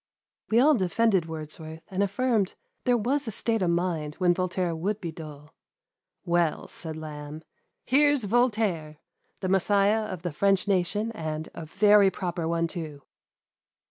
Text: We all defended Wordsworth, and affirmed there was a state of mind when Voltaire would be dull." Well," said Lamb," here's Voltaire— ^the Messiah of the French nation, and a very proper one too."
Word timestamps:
We 0.49 0.59
all 0.59 0.73
defended 0.73 1.27
Wordsworth, 1.27 1.83
and 1.89 2.01
affirmed 2.01 2.55
there 2.85 2.97
was 2.97 3.27
a 3.27 3.31
state 3.31 3.61
of 3.61 3.69
mind 3.69 4.15
when 4.15 4.33
Voltaire 4.33 4.75
would 4.75 4.99
be 4.99 5.11
dull." 5.11 5.53
Well," 6.25 6.67
said 6.67 6.97
Lamb," 6.97 7.43
here's 7.93 8.23
Voltaire— 8.23 8.97
^the 9.41 9.49
Messiah 9.51 10.05
of 10.05 10.23
the 10.23 10.31
French 10.31 10.67
nation, 10.67 11.11
and 11.11 11.49
a 11.53 11.67
very 11.67 12.09
proper 12.09 12.47
one 12.47 12.65
too." 12.65 13.03